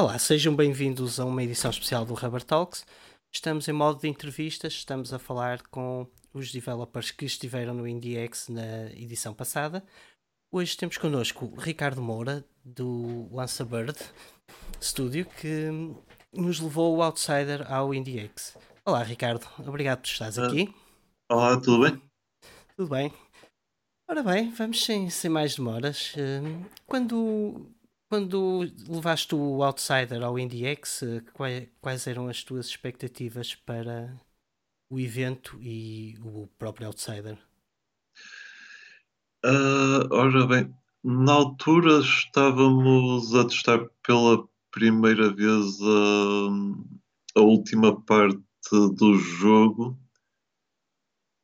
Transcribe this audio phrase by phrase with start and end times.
[0.00, 2.86] Olá, sejam bem-vindos a uma edição especial do Rubber Talks.
[3.34, 8.48] Estamos em modo de entrevistas, estamos a falar com os developers que estiveram no IndieX
[8.48, 9.82] na edição passada.
[10.52, 13.98] Hoje temos connosco Ricardo Moura, do Lança Bird
[14.80, 15.68] Studio, que
[16.32, 18.56] nos levou o Outsider ao IndieX.
[18.84, 20.72] Olá, Ricardo, obrigado por estares aqui.
[21.28, 22.00] Olá, tudo bem?
[22.76, 23.12] Tudo bem.
[24.08, 26.14] Ora bem, vamos sem, sem mais demoras.
[26.16, 27.66] Hum, quando,
[28.08, 31.02] quando levaste o Outsider ao IndieX,
[31.32, 34.18] quais, eram as tuas expectativas para
[34.90, 37.38] o evento e o próprio Outsider?
[39.44, 48.42] Uh, ora bem, na altura estávamos a testar pela primeira vez a, a última parte
[48.70, 49.98] do jogo.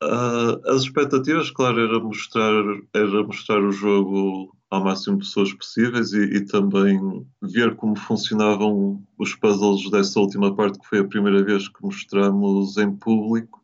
[0.02, 2.52] Uh, as expectativas, claro, era mostrar,
[2.92, 9.02] era mostrar o jogo ao máximo de pessoas possíveis e, e, também ver como funcionavam
[9.18, 13.62] os puzzles dessa última parte, que foi a primeira vez que mostramos em público.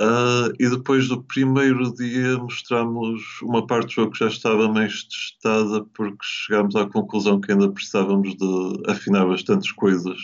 [0.00, 5.02] Uh, e depois do primeiro dia mostramos uma parte do jogo que já estava mais
[5.02, 10.20] testada porque chegámos à conclusão que ainda precisávamos de afinar bastantes coisas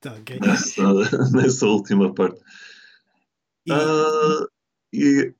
[0.00, 0.40] tá, okay.
[0.40, 0.82] nessa,
[1.32, 2.40] nessa última parte.
[3.66, 3.72] E...
[3.72, 4.48] Uh,
[4.92, 5.34] e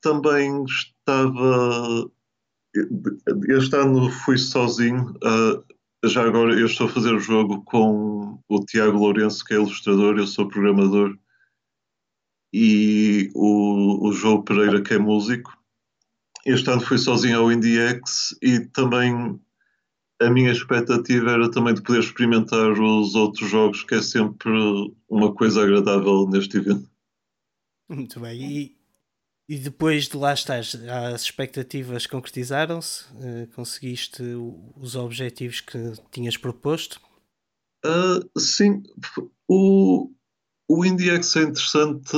[0.00, 2.10] também estava.
[3.48, 5.14] Este ano fui sozinho.
[5.24, 9.56] Uh, já agora eu estou a fazer o jogo com o Tiago Lourenço, que é
[9.56, 11.16] ilustrador, eu sou programador
[12.52, 15.56] e o, o João Pereira, que é músico.
[16.44, 19.38] Este ano fui sozinho ao IndieX e também
[20.20, 24.50] a minha expectativa era também de poder experimentar os outros jogos, que é sempre
[25.08, 26.88] uma coisa agradável neste evento.
[27.88, 28.42] Muito bem.
[28.42, 28.79] E,
[29.50, 33.02] e depois de lá estar, as expectativas concretizaram-se?
[33.14, 34.22] Uh, conseguiste
[34.76, 37.00] os objetivos que tinhas proposto?
[37.84, 38.80] Uh, sim.
[39.48, 40.08] O,
[40.68, 42.16] o IndieX é interessante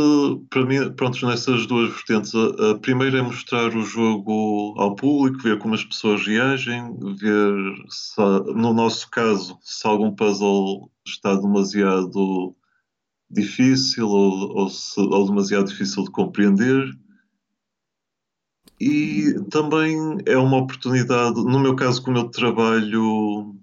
[0.50, 2.34] para mim, pronto, nessas duas vertentes.
[2.34, 7.54] A, a, primeira é mostrar o jogo ao público, ver como as pessoas reagem, ver
[7.88, 8.20] se,
[8.54, 12.54] no nosso caso, se algum puzzle está demasiado
[13.30, 16.92] difícil ou, ou, se, ou demasiado difícil de compreender.
[18.84, 23.54] E também é uma oportunidade, no meu caso, como eu trabalho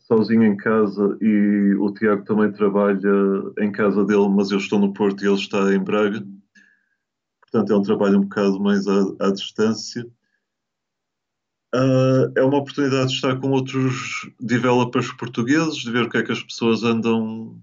[0.00, 3.00] sozinho em casa e o Tiago também trabalha
[3.58, 6.22] em casa dele, mas eu estou no Porto e ele está em Braga.
[7.40, 10.06] Portanto, é um trabalho um bocado mais à, à distância.
[11.74, 16.22] Uh, é uma oportunidade de estar com outros developers portugueses, de ver o que é
[16.22, 17.58] que as pessoas andam,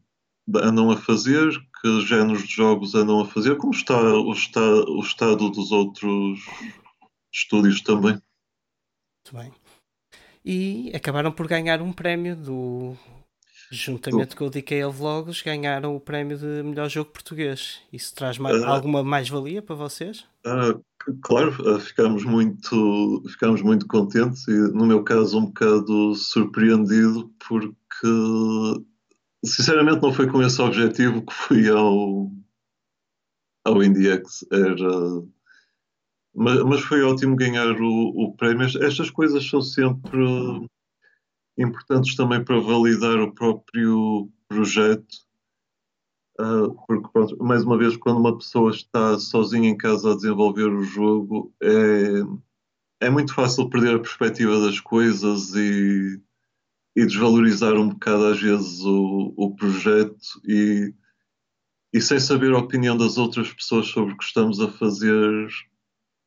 [0.52, 5.00] andam a fazer, que géneros de jogos andam a fazer, como está o, está, o
[5.00, 6.40] estado dos outros
[7.32, 8.14] estúdios também.
[8.14, 9.54] Muito bem
[10.48, 12.96] e acabaram por ganhar um prémio do.
[13.70, 17.82] Juntamente com o DKL Vlogs, ganharam o prémio de melhor jogo português.
[17.92, 20.24] Isso traz mais, uh, alguma mais-valia para vocês?
[20.46, 20.82] Uh,
[21.22, 28.88] claro, uh, ficamos, muito, ficamos muito contentes e, no meu caso, um bocado surpreendido, porque
[29.44, 32.32] sinceramente não foi com esse objetivo que fui ao,
[33.66, 34.46] ao IndieX.
[34.50, 35.22] Era
[36.38, 38.68] mas, mas foi ótimo ganhar o, o prémio.
[38.84, 40.20] Estas coisas são sempre
[41.58, 45.26] importantes também para validar o próprio projeto.
[46.40, 50.68] Uh, porque, pronto, mais uma vez, quando uma pessoa está sozinha em casa a desenvolver
[50.68, 52.22] o jogo, é,
[53.02, 56.22] é muito fácil perder a perspectiva das coisas e,
[56.96, 60.40] e desvalorizar um bocado, às vezes, o, o projeto.
[60.46, 60.94] E,
[61.92, 65.48] e sem saber a opinião das outras pessoas sobre o que estamos a fazer,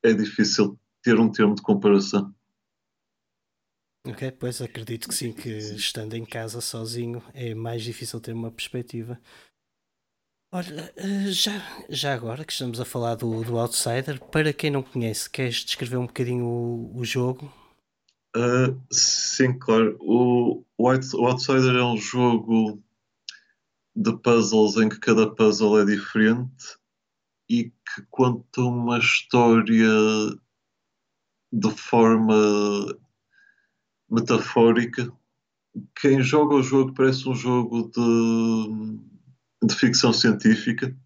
[0.02, 2.34] é difícil ter um termo de comparação.
[4.06, 8.50] Ok, pois acredito que sim, que estando em casa sozinho é mais difícil ter uma
[8.50, 9.20] perspectiva.
[10.52, 11.52] Olha, eh, já,
[11.88, 15.98] já agora que estamos a falar do, do Outsider, para quem não conhece, queres descrever
[15.98, 17.52] um bocadinho o, o jogo?
[18.34, 19.96] Uh, sim, claro.
[20.00, 22.82] O, o Outsider é um jogo
[23.94, 26.79] de puzzles em que cada puzzle é diferente
[27.50, 29.88] e que conta uma história
[31.52, 32.96] de forma
[34.08, 35.12] metafórica.
[36.00, 40.96] Quem joga o jogo parece um jogo de, de ficção científica.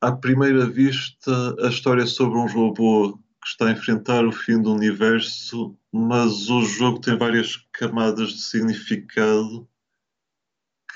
[0.00, 4.62] À primeira vista, a história é sobre um robô que está a enfrentar o fim
[4.62, 9.68] do universo, mas o jogo tem várias camadas de significado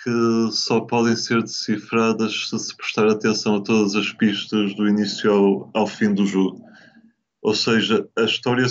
[0.03, 5.31] que só podem ser decifradas se se prestar atenção a todas as pistas do início
[5.31, 6.61] ao, ao fim do jogo.
[7.41, 8.67] Ou seja, a história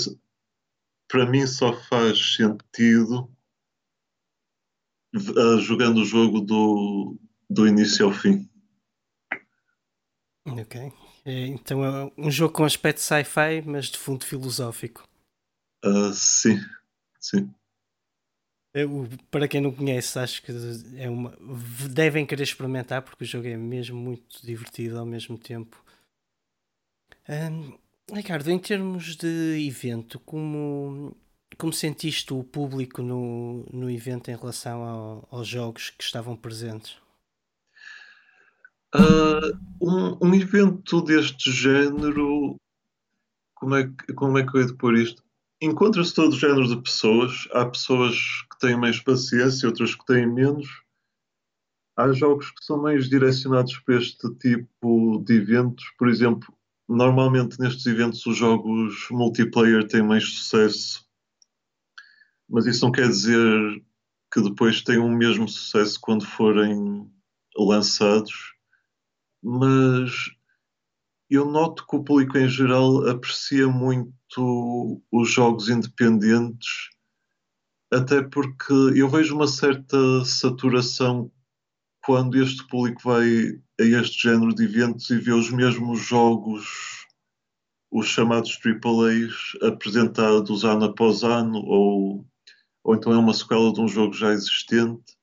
[1.07, 3.29] para mim só faz sentido
[5.15, 7.17] uh, jogando o jogo do,
[7.49, 8.49] do início ao fim.
[10.45, 10.91] Ok.
[11.23, 15.07] É, então é um jogo com aspecto sci-fi, mas de fundo filosófico.
[15.85, 16.59] Uh, sim,
[17.19, 17.53] sim.
[18.73, 20.51] Eu, para quem não conhece, acho que
[20.95, 21.38] é uma.
[21.89, 25.83] devem querer experimentar porque o jogo é mesmo muito divertido ao mesmo tempo.
[27.27, 27.77] Um,
[28.13, 31.15] Ricardo, em termos de evento, como,
[31.57, 36.97] como sentiste o público no, no evento em relação ao, aos jogos que estavam presentes?
[38.94, 42.57] Uh, um, um, evento deste género,
[43.56, 45.24] como é, que, como é que eu ia pôr isto?
[45.61, 47.47] Encontra-se todo o género de pessoas.
[47.51, 48.15] Há pessoas
[48.49, 50.67] que têm mais paciência, outras que têm menos.
[51.95, 55.85] Há jogos que são mais direcionados para este tipo de eventos.
[55.99, 56.51] Por exemplo,
[56.89, 61.07] normalmente nestes eventos os jogos multiplayer têm mais sucesso,
[62.49, 63.83] mas isso não quer dizer
[64.33, 67.07] que depois tenham o mesmo sucesso quando forem
[67.55, 68.55] lançados.
[69.43, 70.31] Mas
[71.31, 76.89] eu noto que o público em geral aprecia muito os jogos independentes,
[77.89, 81.31] até porque eu vejo uma certa saturação
[82.03, 87.07] quando este público vai a este género de eventos e vê os mesmos jogos,
[87.89, 92.27] os chamados AAAs, apresentados ano após ano, ou,
[92.83, 95.17] ou então é uma sequela de um jogo já existente,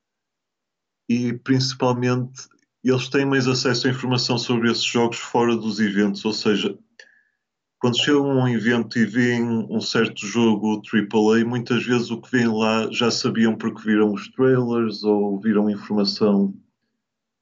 [1.07, 2.49] e principalmente
[2.83, 6.77] eles têm mais acesso à informação sobre esses jogos fora dos eventos, ou seja,
[7.79, 12.29] quando chegam a um evento e veem um certo jogo AAA, muitas vezes o que
[12.29, 16.53] vêm lá já sabiam porque viram os trailers ou viram informação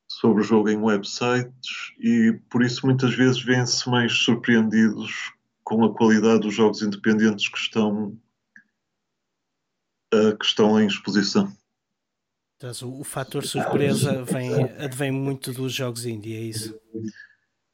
[0.07, 5.93] sobre o jogo em websites e por isso muitas vezes vêm-se mais surpreendidos com a
[5.93, 8.17] qualidade dos jogos independentes que estão,
[10.13, 11.51] uh, que estão em exposição.
[12.83, 16.79] O, o fator surpresa vem, advém muito dos jogos indie, é isso?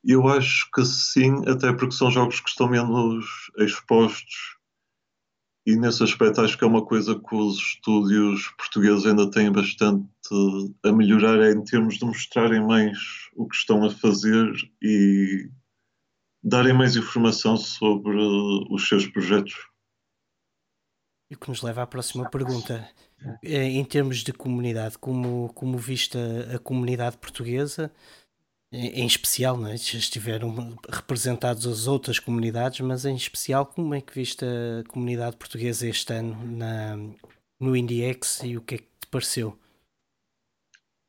[0.03, 3.25] Eu acho que sim, até porque são jogos que estão menos
[3.57, 4.57] expostos
[5.65, 10.09] e nesse aspecto acho que é uma coisa que os estúdios portugueses ainda têm bastante
[10.83, 12.97] a melhorar é em termos de mostrarem mais
[13.33, 14.51] o que estão a fazer
[14.81, 15.49] e
[16.43, 18.17] darem mais informação sobre
[18.69, 19.55] os seus projetos.
[21.31, 22.85] E o que nos leva à próxima pergunta.
[23.43, 27.91] É, em termos de comunidade, como, como viste a, a comunidade portuguesa,
[28.71, 29.75] em especial, não é?
[29.75, 35.87] estiveram representados as outras comunidades, mas em especial, como é que viste a comunidade portuguesa
[35.87, 36.97] este ano na,
[37.59, 39.57] no IndieX e o que é que te pareceu?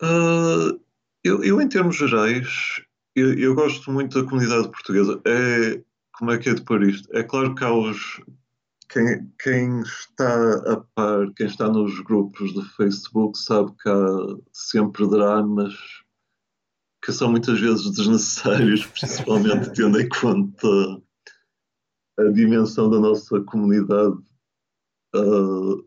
[0.02, 0.78] Uh,
[1.24, 2.82] eu, eu, em termos gerais,
[3.16, 5.20] eu, eu, gosto muito da comunidade portuguesa.
[5.24, 5.82] É,
[6.12, 7.08] como é que é de pôr isto?
[7.16, 8.20] É claro que há os.
[8.88, 15.08] Quem, quem está a par, quem está nos grupos do Facebook, sabe que há sempre
[15.08, 15.74] dramas
[17.04, 21.02] que são muitas vezes desnecessários, principalmente tendo em conta
[22.18, 24.16] a dimensão da nossa comunidade.
[25.14, 25.86] Uh,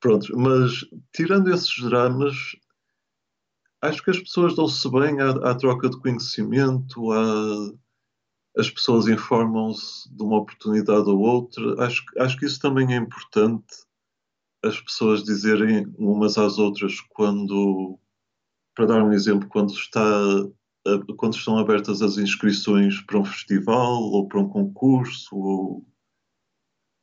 [0.00, 0.84] pronto, mas
[1.14, 2.34] tirando esses dramas,
[3.82, 7.72] acho que as pessoas dão-se bem à, à, troca de conhecimento, à,
[8.56, 11.84] as pessoas informam-se de uma oportunidade ou outra.
[11.84, 13.74] Acho, acho que isso também é importante,
[14.62, 17.98] as pessoas dizerem umas às outras quando
[18.74, 20.02] para dar um exemplo, quando, está,
[21.16, 25.86] quando estão abertas as inscrições para um festival ou para um concurso, ou,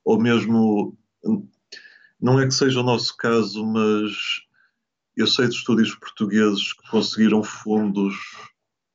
[0.04, 0.98] ou mesmo,
[2.20, 4.12] não é que seja o nosso caso, mas
[5.16, 8.16] eu sei de estúdios portugueses que conseguiram fundos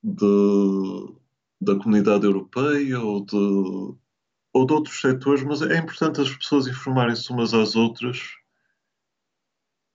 [0.03, 1.15] de,
[1.65, 3.37] da comunidade europeia ou de,
[4.53, 8.21] ou de outros setores, mas é importante as pessoas informarem-se umas às outras,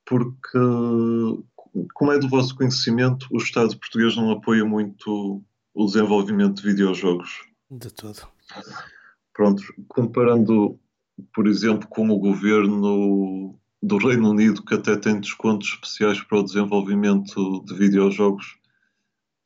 [0.05, 0.59] porque
[1.93, 7.45] como é do vosso conhecimento, o Estado português não apoia muito o desenvolvimento de videojogos?
[7.69, 8.27] De todo.
[9.33, 10.79] Pronto, comparando,
[11.33, 16.43] por exemplo, com o governo do Reino Unido, que até tem descontos especiais para o
[16.43, 18.58] desenvolvimento de videojogos,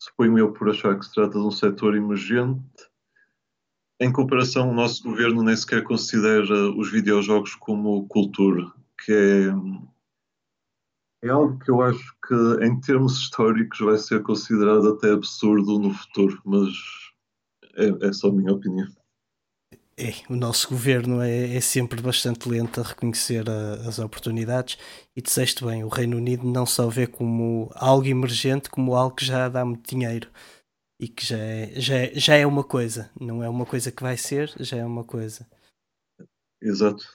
[0.04, 2.62] suponho eu por achar que se trata de um setor emergente.
[4.00, 8.72] Em comparação, o nosso governo nem sequer considera os videojogos como cultura,
[9.06, 9.94] que é
[11.24, 15.94] é algo que eu acho que, em termos históricos, vai ser considerado até absurdo no
[15.94, 16.68] futuro, mas
[17.76, 18.90] é, é só a minha opinião.
[19.96, 24.78] É, o nosso governo é, é sempre bastante lento a reconhecer a, as oportunidades
[25.16, 29.24] e disseste bem, o Reino Unido não só vê como algo emergente, como algo que
[29.24, 30.32] já dá muito dinheiro
[31.00, 34.02] e que já é, já é, já é uma coisa, não é uma coisa que
[34.02, 35.48] vai ser, já é uma coisa.
[36.60, 37.06] Exato.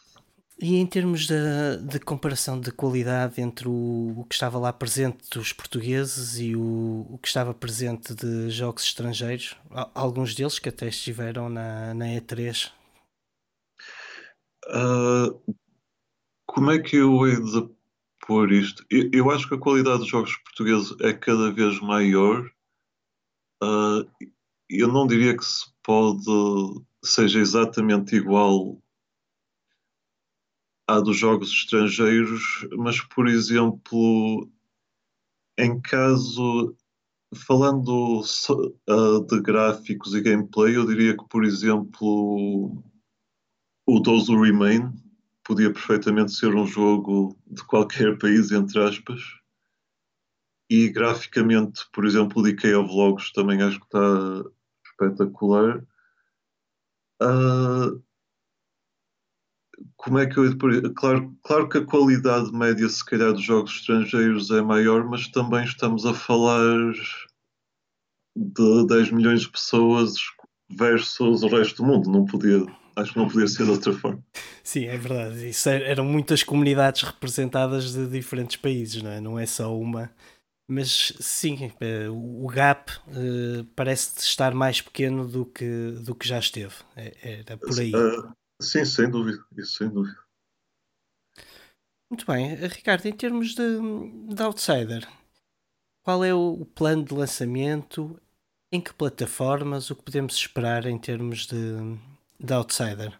[0.60, 5.30] E em termos de, de comparação de qualidade entre o, o, que estava lá presente
[5.30, 9.56] dos portugueses e o, o, que estava presente de jogos estrangeiros,
[9.94, 12.72] alguns deles que até estiveram na, na E3?
[14.66, 15.54] Uh,
[16.44, 17.70] como é que eu hei de
[18.26, 18.84] pôr isto?
[18.90, 22.50] Eu, eu, acho que a qualidade dos jogos portugueses é cada vez maior.
[23.62, 24.04] Uh,
[24.68, 26.24] eu não diria que se pode
[27.04, 28.82] seja exatamente igual
[30.88, 34.50] à dos jogos estrangeiros, mas, por exemplo,
[35.56, 36.74] em caso.
[37.46, 42.82] Falando uh, de gráficos e gameplay, eu diria que, por exemplo,
[43.86, 44.90] o Those Remain
[45.44, 49.20] podia perfeitamente ser um jogo de qualquer país, entre aspas.
[50.70, 54.44] E graficamente, por exemplo, o Decay of Logs também acho que está
[54.86, 55.84] espetacular.
[57.20, 58.02] Uh,
[59.96, 60.56] como é que eu
[60.94, 65.64] claro, claro que a qualidade média se calhar dos jogos estrangeiros é maior, mas também
[65.64, 66.92] estamos a falar
[68.36, 70.14] de 10 milhões de pessoas
[70.70, 72.64] versus o resto do mundo, não podia,
[72.96, 74.22] acho que não podia ser de outra forma.
[74.62, 75.48] Sim, é verdade.
[75.48, 79.20] Isso é, eram muitas comunidades representadas de diferentes países, não é?
[79.20, 80.10] Não é só uma.
[80.70, 86.38] Mas sim, eh, o gap uh, parece estar mais pequeno do que, do que já
[86.38, 86.74] esteve.
[86.94, 87.90] É, era por aí.
[88.60, 90.18] Sim, sem dúvida, isso sem dúvida.
[92.10, 95.06] Muito bem, Ricardo, em termos de, de Outsider,
[96.02, 98.18] qual é o, plano de lançamento?
[98.72, 99.90] Em que plataformas?
[99.90, 101.56] O que podemos esperar em termos de,
[102.40, 103.18] de Outsider?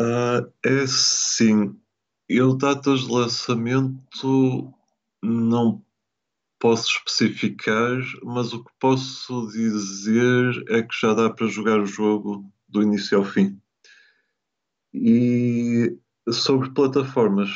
[0.00, 1.80] Uh, é sim.
[2.28, 4.74] Eu, datas de lançamento,
[5.22, 5.84] não
[6.58, 12.52] posso especificar, mas o que posso dizer é que já dá para jogar o jogo
[12.68, 13.60] do início ao fim.
[14.94, 15.96] E
[16.30, 17.50] sobre plataformas,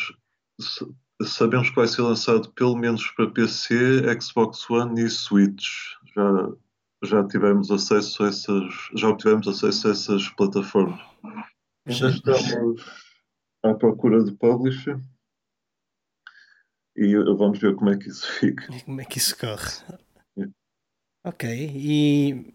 [1.22, 5.66] sabemos que vai ser lançado pelo menos para PC, Xbox One e Switch.
[6.14, 6.52] Já,
[7.04, 11.00] já tivemos acesso a essas, já obtivemos acesso a essas plataformas.
[11.86, 12.84] Já estamos
[13.64, 15.00] à procura de publisher
[16.96, 18.72] e vamos ver como é que isso fica.
[18.74, 19.98] E como é que isso corre?
[20.38, 20.48] É.
[21.24, 22.54] Ok, e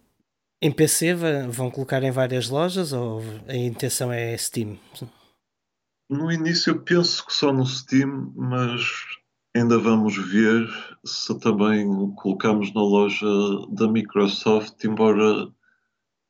[0.61, 1.13] em PC
[1.49, 4.79] vão colocar em várias lojas ou a intenção é Steam?
[6.09, 8.81] No início eu penso que só no Steam, mas
[9.55, 10.67] ainda vamos ver
[11.05, 13.27] se também colocamos na loja
[13.69, 15.51] da Microsoft, embora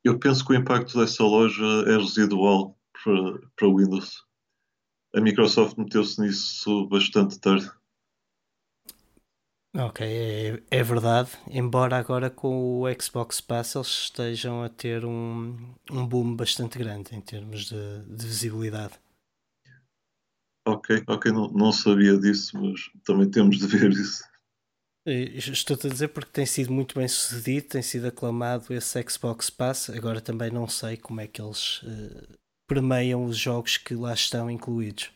[0.03, 4.23] eu penso que o impacto dessa loja é residual para, para Windows.
[5.13, 7.69] A Microsoft meteu-se nisso bastante tarde.
[9.75, 11.29] Ok, é, é, verdade.
[11.49, 17.15] Embora agora com o Xbox Pass eles estejam a ter um, um boom bastante grande
[17.15, 18.93] em termos de, de visibilidade.
[20.67, 24.23] Ok, ok, não, não sabia disso, mas também temos de ver isso.
[25.05, 29.89] Estou-te a dizer porque tem sido muito bem sucedido, tem sido aclamado esse Xbox Pass.
[29.89, 34.51] Agora também não sei como é que eles uh, permeiam os jogos que lá estão
[34.51, 35.09] incluídos.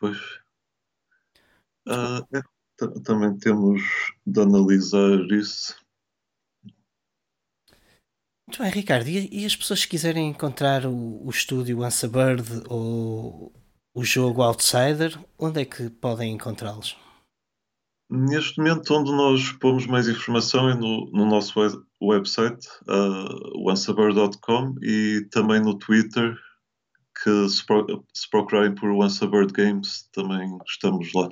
[0.00, 0.18] Pois.
[1.86, 2.42] Uh, é,
[3.02, 3.82] também temos
[4.26, 5.74] de analisar isso.
[8.46, 9.08] Muito bem, Ricardo.
[9.08, 13.52] E, e as pessoas que quiserem encontrar o, o estúdio Bird ou
[13.94, 16.96] o jogo Outsider, onde é que podem encontrá-los?
[18.10, 24.74] Neste momento, onde nós pomos mais informação é no, no nosso web, website, uh, onceabird.com
[24.82, 26.36] e também no Twitter,
[27.22, 31.30] que se, pro, se procurarem por Onceabird Games, também estamos lá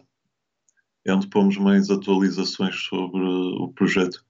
[1.04, 4.24] é onde pomos mais atualizações sobre o projeto.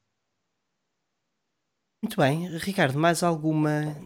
[2.03, 2.49] Muito bem.
[2.59, 3.97] Ricardo, mais alguma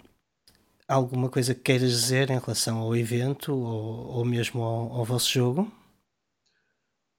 [0.86, 5.32] alguma coisa que queiras dizer em relação ao evento ou, ou mesmo ao, ao, vosso
[5.32, 5.72] jogo?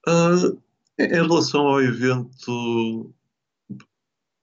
[0.06, 0.60] Uh,
[0.98, 3.12] em relação ao evento,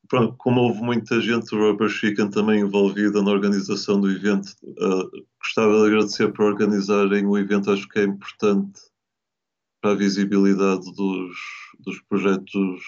[0.10, 5.26] pronto, como houve muita gente do Rubber Chicken também envolvida na organização do evento, uh,
[5.40, 8.82] gostava de agradecer por organizarem o evento, acho que é importante
[9.84, 11.36] para a visibilidade dos,
[11.78, 12.82] dos projetos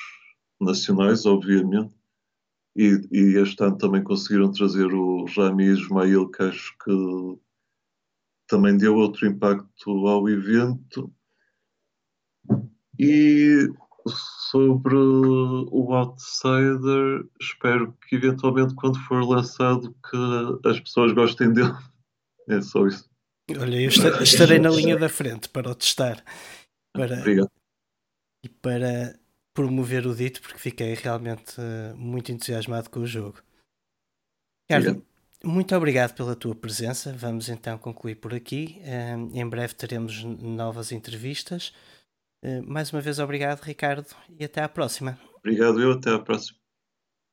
[0.62, 1.94] nacionais, obviamente.
[2.74, 7.38] E, e, este ano também conseguiram trazer o Rami Ismail, que acho que
[8.48, 11.14] também deu outro impacto ao evento.
[12.98, 13.70] E
[14.08, 21.74] sobre o Outsider, espero que eventualmente quando for lançado que as pessoas gostem dele.
[22.48, 23.10] É só isso.
[23.60, 26.24] Olha, eu estarei na linha da frente para o testar
[26.96, 27.52] para, Obrigado.
[28.44, 29.20] e para
[29.54, 33.42] promover o dito, porque fiquei realmente uh, muito entusiasmado com o jogo.
[34.70, 35.06] Ricardo,
[35.44, 37.14] Muito obrigado pela tua presença.
[37.14, 38.82] Vamos então concluir por aqui.
[39.32, 41.72] em breve teremos novas entrevistas.
[42.66, 44.08] mais uma vez, obrigado, Ricardo,
[44.40, 45.20] e até à próxima.
[45.38, 45.92] Obrigado, eu.
[45.92, 46.65] Até à próxima.